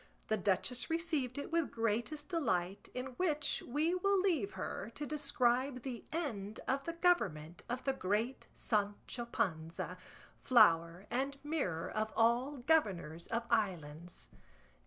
The 0.29 0.37
duchess 0.37 0.89
received 0.89 1.37
it 1.37 1.51
with 1.51 1.69
greatest 1.69 2.27
delight, 2.29 2.89
in 2.95 3.13
which 3.17 3.61
we 3.67 3.93
will 3.93 4.19
leave 4.19 4.53
her, 4.53 4.91
to 4.95 5.05
describe 5.05 5.83
the 5.83 6.03
end 6.11 6.59
of 6.67 6.85
the 6.85 6.93
government 6.93 7.61
of 7.69 7.83
the 7.83 7.93
great 7.93 8.47
Sancho 8.51 9.25
Panza, 9.25 9.99
flower 10.41 11.05
and 11.11 11.37
mirror 11.43 11.91
of 11.91 12.11
all 12.15 12.57
governors 12.65 13.27
of 13.27 13.45
islands. 13.51 14.29